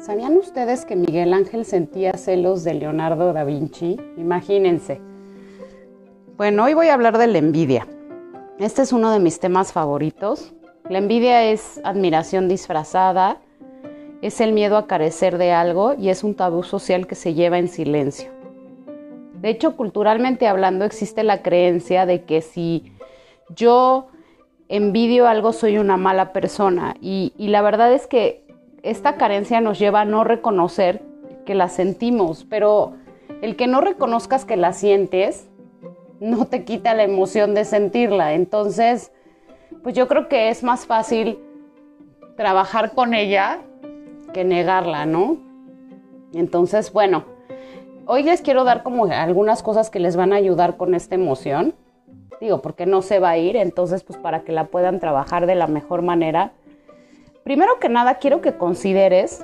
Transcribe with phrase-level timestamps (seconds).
[0.00, 3.96] ¿Sabían ustedes que Miguel Ángel sentía celos de Leonardo da Vinci?
[4.16, 5.00] Imagínense.
[6.36, 7.86] Bueno, hoy voy a hablar de la envidia.
[8.58, 10.52] Este es uno de mis temas favoritos.
[10.88, 13.40] La envidia es admiración disfrazada,
[14.20, 17.58] es el miedo a carecer de algo y es un tabú social que se lleva
[17.58, 18.30] en silencio.
[19.40, 22.92] De hecho, culturalmente hablando, existe la creencia de que si
[23.54, 24.08] yo
[24.68, 28.44] envidio algo soy una mala persona y, la verdad es que
[28.82, 31.02] esta carencia nos lleva a no reconocer
[31.46, 32.94] que la sentimos, pero
[33.42, 35.48] el que no reconozcas que la sientes
[36.20, 38.34] no te quita la emoción de sentirla.
[38.34, 39.12] Entonces,
[39.82, 41.38] pues yo creo que es más fácil
[42.36, 43.60] trabajar con ella
[44.32, 45.38] que negarla, ¿no?
[46.32, 47.24] Entonces, bueno,
[48.06, 51.74] hoy les quiero dar como algunas cosas que les van a ayudar con esta emoción.
[52.44, 55.54] Digo, porque no se va a ir, entonces pues para que la puedan trabajar de
[55.54, 56.52] la mejor manera.
[57.42, 59.42] Primero que nada, quiero que consideres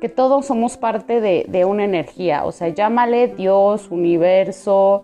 [0.00, 5.02] que todos somos parte de, una energía, o sea, llámale Dios, universo,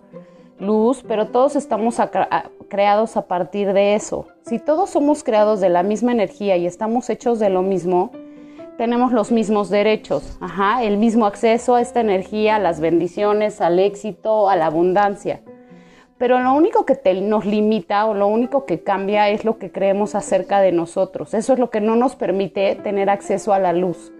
[0.57, 1.97] luz, pero todos estamos
[2.69, 4.27] creados a partir de eso.
[4.43, 8.11] Si todos somos creados de la misma energía y estamos hechos de lo mismo,
[8.77, 13.79] tenemos los mismos derechos, ajá, el mismo acceso a esta energía, a las bendiciones, al
[13.79, 15.41] éxito, a la abundancia
[16.23, 20.15] pero lo único que nos limita o lo único que cambia es lo que creemos
[20.15, 21.33] acerca de nosotros.
[21.33, 24.13] Eso es lo que no nos permite tener acceso a la luz,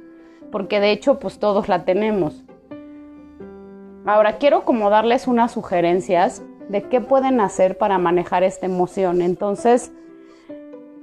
[0.51, 2.43] porque de hecho pues todos la tenemos.
[4.05, 9.21] Ahora quiero como darles unas sugerencias de qué pueden hacer para manejar esta emoción.
[9.21, 9.93] Entonces,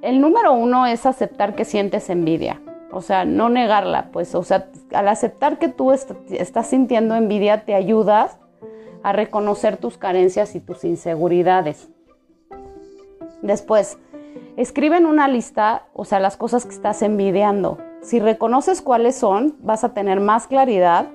[0.02, 2.60] el número uno es aceptar que sientes envidia.
[2.92, 7.74] O sea, no negarla, pues, o sea, al aceptar que tú estás sintiendo envidia, te
[7.74, 8.36] ayudas
[9.02, 11.88] a reconocer tus carencias y tus inseguridades.
[13.42, 13.98] Después,
[14.56, 17.78] escribe en una lista, o sea, las cosas que estás envidiando.
[18.02, 21.08] Si reconoces cuáles son, vas a tener más claridad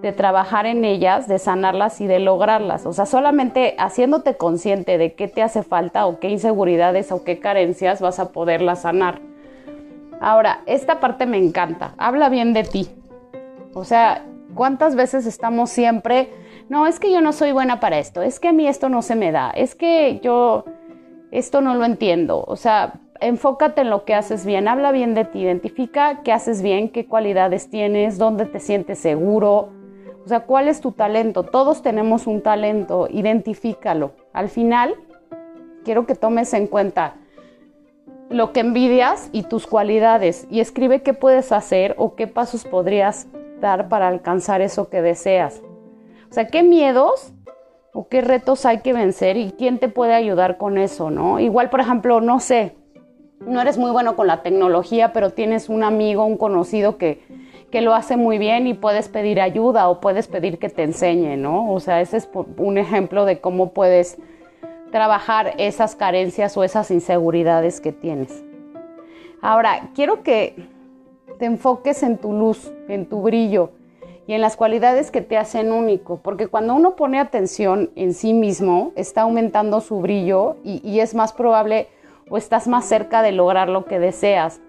[0.00, 2.86] de trabajar en ellas, de sanarlas y de lograrlas.
[2.86, 7.38] O sea, solamente haciéndote consciente de qué te hace falta o qué inseguridades o qué
[7.38, 9.20] carencias vas a poderlas sanar.
[10.20, 11.94] Ahora, esta parte me encanta.
[11.98, 12.88] Habla bien de ti.
[13.74, 14.24] O sea,
[14.54, 16.30] ¿cuántas veces estamos siempre
[16.68, 19.02] no, es que yo no soy buena para esto, es que a mí esto no
[19.02, 20.64] se me da, es que yo
[21.30, 22.44] esto no lo entiendo.
[22.46, 26.62] O sea, enfócate en lo que haces bien, habla bien de ti, identifica qué haces
[26.62, 29.70] bien, qué cualidades tienes, dónde te sientes seguro.
[30.24, 31.42] O sea, cuál es tu talento.
[31.42, 34.12] Todos tenemos un talento, identifícalo.
[34.32, 34.94] Al final,
[35.84, 37.16] quiero que tomes en cuenta
[38.30, 43.26] lo que envidias y tus cualidades y escribe qué puedes hacer o qué pasos podrías
[43.60, 45.62] dar para alcanzar eso que deseas.
[46.34, 47.32] O sea, ¿qué miedos
[47.92, 51.38] o qué retos hay que vencer y quién te puede ayudar con eso, no?
[51.38, 52.74] Igual, por ejemplo, no sé,
[53.46, 57.22] no eres muy bueno con la tecnología, pero tienes un amigo, un conocido que,
[57.70, 61.36] que lo hace muy bien y puedes pedir ayuda o puedes pedir que te enseñe,
[61.36, 61.72] ¿no?
[61.72, 64.18] O sea, ese es un ejemplo de cómo puedes
[64.90, 68.42] trabajar esas carencias o esas inseguridades que tienes.
[69.40, 70.66] Ahora, quiero que
[71.38, 73.70] te enfoques en tu luz, en tu brillo
[74.26, 78.32] y en las cualidades que te hacen único, porque cuando uno pone atención en sí
[78.32, 81.88] mismo, está aumentando su brillo y, es más probable
[82.30, 84.60] o estás más cerca de lograr lo que deseas.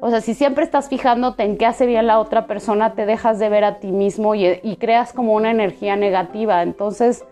[0.00, 3.38] O sea, si siempre estás fijándote en qué hace bien la otra persona, te dejas
[3.38, 6.62] de ver a ti mismo y, creas como una energía negativa.
[6.62, 7.24] Entonces,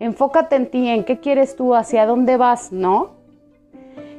[0.00, 3.18] enfócate en ti, en qué quieres tú, hacia dónde vas, ¿no?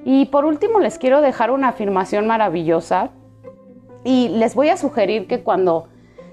[0.05, 3.09] Y por último, les quiero dejar una afirmación maravillosa
[4.03, 5.87] y les voy a sugerir que cuando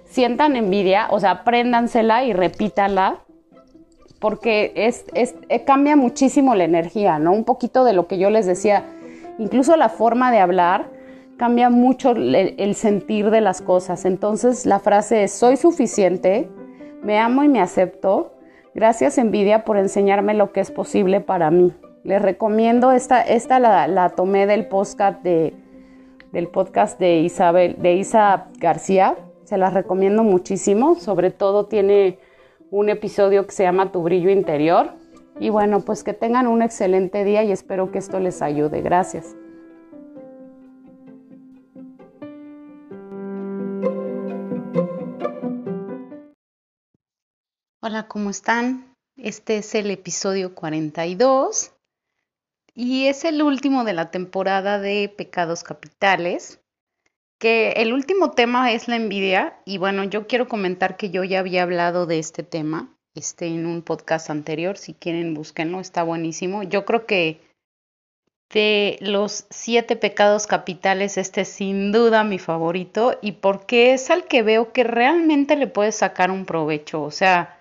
[0.09, 3.21] sientan envidia, o sea, apréndansela y repítala,
[4.19, 7.33] porque es, eh, cambia muchísimo la energía, ¿no?
[7.33, 8.84] Un poquito de lo que yo les decía,
[9.39, 10.91] incluso la forma de hablar
[11.37, 14.05] cambia mucho el, sentir de las cosas.
[14.06, 16.49] Entonces la frase es, soy suficiente,
[17.03, 18.33] me amo y me acepto.
[18.75, 21.73] Gracias envidia por enseñarme lo que es posible para mí.
[22.05, 25.55] Les recomiendo, esta, esta la, la tomé del podcast de,
[26.32, 30.96] del podcast de Isabel, de Isa García, se las recomiendo muchísimo.
[30.96, 32.19] Sobre todo tiene
[32.70, 34.90] un episodio que se llama Tu brillo interior.
[35.38, 38.81] Y bueno, pues que tengan un excelente día y espero que esto les ayude.
[38.82, 39.37] Gracias.
[47.81, 48.93] Hola, ¿cómo están?
[49.16, 51.72] Este es el episodio 42
[52.75, 56.60] y es el último de la temporada de Pecados Capitales
[57.38, 61.41] que el último tema es la envidia y bueno, yo quiero comentar que yo ya
[61.41, 66.62] había hablado de este tema este, en un podcast anterior, si quieren búsquenlo, está buenísimo.
[66.62, 67.41] Yo creo que
[68.50, 74.25] de los siete pecados capitales, este es sin duda mi favorito y porque es al
[74.25, 77.03] que veo que realmente le puedes sacar un provecho.
[77.03, 77.59] O sea,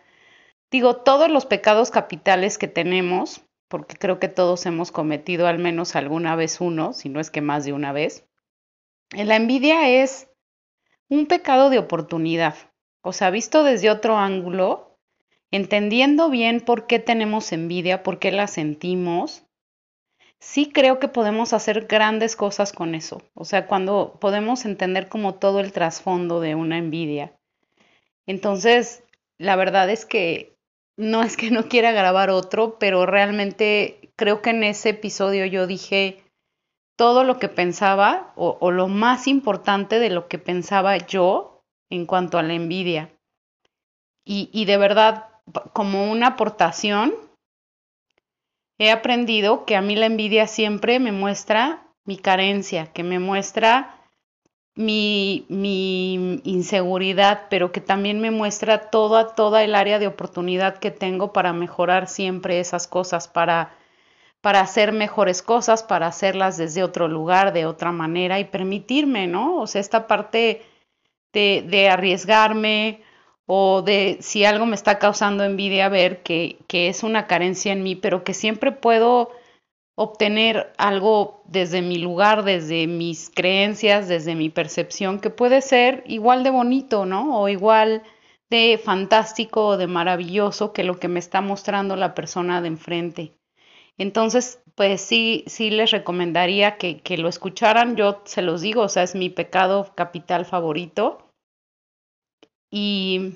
[0.72, 5.96] digo, todos los pecados capitales que tenemos, porque creo que todos hemos cometido al menos
[5.96, 8.26] alguna vez uno, si no es que más de una vez,
[9.24, 10.28] la envidia es
[11.10, 12.56] un pecado de oportunidad.
[13.02, 14.98] O sea, visto desde otro ángulo,
[15.52, 19.44] entendiendo bien por qué tenemos envidia, por qué la sentimos,
[20.40, 23.22] sí creo que podemos hacer grandes cosas con eso.
[23.34, 27.34] O sea, cuando podemos entender como todo el trasfondo de una envidia.
[28.26, 29.04] Entonces,
[29.38, 30.58] la verdad es que
[30.98, 35.68] no es que no quiera grabar otro, pero realmente creo que en ese episodio yo
[35.68, 36.25] dije
[36.96, 42.38] todo lo que pensaba o, lo más importante de lo que pensaba yo en cuanto
[42.38, 43.10] a la envidia.
[44.26, 45.30] Y, y de verdad,
[45.74, 47.14] como una aportación,
[48.78, 53.96] he aprendido que a mí la envidia siempre me muestra mi carencia, que me muestra
[54.76, 60.92] mi, mi, inseguridad, pero que también me muestra toda, toda el área de oportunidad que
[60.92, 63.74] tengo para mejorar siempre esas cosas, para,
[64.46, 69.58] para hacer mejores cosas, para hacerlas desde otro lugar, de otra manera y permitirme, ¿no?
[69.60, 70.62] O sea, esta parte
[71.34, 73.02] de, de arriesgarme,
[73.48, 77.82] o de si algo me está causando envidia, ver que, que es una carencia en
[77.82, 79.32] mí, pero que siempre puedo
[79.96, 86.44] obtener algo desde mi lugar, desde mis creencias, desde mi percepción, que puede ser igual
[86.44, 87.42] de bonito, ¿no?
[87.42, 88.04] O igual
[88.52, 93.34] de fantástico o de maravilloso que lo que me está mostrando la persona de enfrente.
[93.98, 97.96] Entonces, pues sí, sí les recomendaría que, que lo escucharan.
[97.96, 101.30] Yo se los digo, o sea, es mi pecado capital favorito.
[102.72, 103.36] Y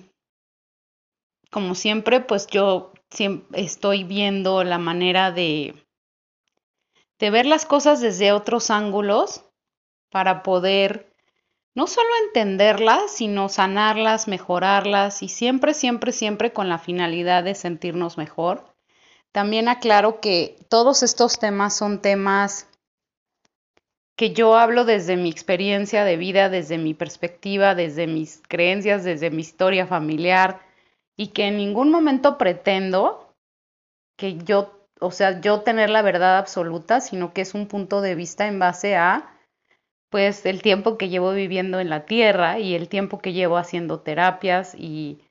[1.52, 5.76] como siempre, pues yo siempre estoy viendo la manera de,
[7.20, 9.46] de ver las cosas desde otros ángulos
[10.12, 11.14] para poder
[11.76, 18.18] no solo entenderlas, sino sanarlas, mejorarlas y siempre, siempre, siempre con la finalidad de sentirnos
[18.18, 18.69] mejor.
[19.32, 22.68] También aclaro que todos estos temas son temas
[24.18, 29.30] que yo hablo desde mi experiencia de vida, desde mi perspectiva, desde mis creencias, desde
[29.30, 30.60] mi historia familiar
[31.16, 33.34] y que en ningún momento pretendo
[34.18, 38.16] que yo, o sea, yo tener la verdad absoluta, sino que es un punto de
[38.16, 39.36] vista en base a
[40.10, 44.02] pues el tiempo que llevo viviendo en la tierra y el tiempo que llevo haciendo
[44.02, 45.22] terapias y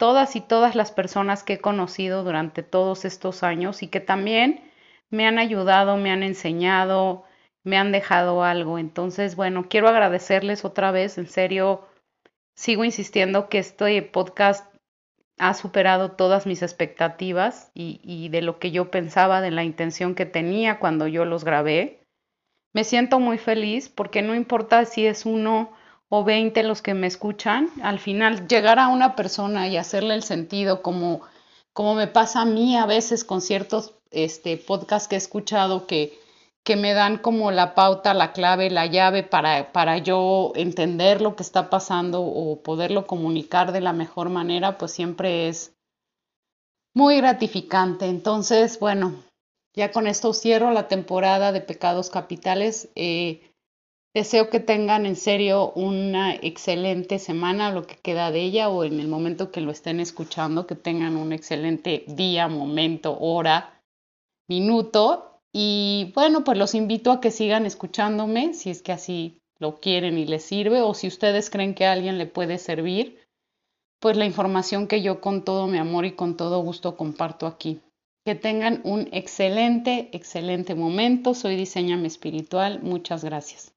[0.00, 4.64] todas y todas las personas que he conocido durante todos estos años y que también
[5.10, 7.24] me han ayudado, me han enseñado,
[7.64, 8.78] me han dejado algo.
[8.78, 11.86] Entonces, bueno, quiero agradecerles otra vez, en serio,
[12.54, 14.74] sigo insistiendo que este podcast
[15.38, 20.24] ha superado todas mis expectativas y, de lo que yo pensaba, de la intención que
[20.24, 22.06] tenía cuando yo los grabé.
[22.72, 25.72] Me siento muy feliz porque no importa si es uno
[26.10, 30.22] o veinte los que me escuchan, al final llegar a una persona y hacerle el
[30.22, 31.22] sentido como,
[31.72, 36.18] como me pasa a mí a veces con ciertos este, podcasts que he escuchado que
[36.64, 41.34] que me dan como la pauta, la clave, la llave para, para yo entender lo
[41.34, 45.74] que está pasando o poderlo comunicar de la mejor manera, pues siempre es
[46.94, 48.06] muy gratificante.
[48.06, 49.14] Entonces, bueno,
[49.74, 52.90] ya con esto cierro la temporada de Pecados Capitales.
[52.94, 53.49] Eh,
[54.14, 59.00] deseo que tengan en serio una excelente semana, lo que queda de ella, o en
[59.00, 63.80] el momento que lo estén escuchando, que tengan un excelente día, momento, hora,
[64.48, 69.80] minuto y bueno, pues los invito a que sigan escuchándome si es que así lo
[69.80, 73.20] quieren y les sirve o si ustedes creen que a alguien le puede servir,
[74.00, 77.80] pues la información que yo con todo mi amor y con todo gusto comparto aquí.
[78.24, 81.34] Que tengan un excelente, excelente momento.
[81.34, 82.80] Soy Diseñame Espiritual.
[82.82, 83.72] Muchas gracias.